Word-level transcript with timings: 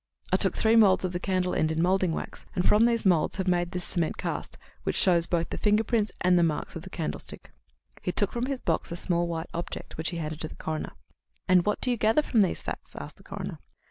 I 0.33 0.37
took 0.37 0.55
three 0.55 0.75
moulds 0.75 1.05
of 1.05 1.13
the 1.13 1.19
candle 1.19 1.53
end 1.53 1.69
in 1.69 1.79
moulding 1.79 2.11
wax, 2.11 2.47
and 2.55 2.67
from 2.67 2.87
these 2.87 3.05
moulds 3.05 3.35
have 3.35 3.47
made 3.47 3.69
this 3.69 3.85
cement 3.85 4.17
cast, 4.17 4.57
which 4.81 4.95
shows 4.95 5.27
both 5.27 5.49
the 5.51 5.59
fingerprints 5.59 6.11
and 6.21 6.39
the 6.39 6.43
marks 6.43 6.75
of 6.75 6.81
the 6.81 6.89
candlestick." 6.89 7.51
He 8.01 8.11
took 8.11 8.31
from 8.31 8.47
his 8.47 8.61
box 8.61 8.91
a 8.91 8.95
small 8.95 9.27
white 9.27 9.51
object, 9.53 9.97
which 9.97 10.09
he 10.09 10.17
handed 10.17 10.41
to 10.41 10.47
the 10.47 10.55
coroner. 10.55 10.93
"And 11.47 11.67
what 11.67 11.81
do 11.81 11.91
you 11.91 11.97
gather 11.97 12.23
from 12.23 12.41
these 12.41 12.63
facts?" 12.63 12.95
asked 12.95 13.17
the 13.17 13.23
coroner. 13.23 13.59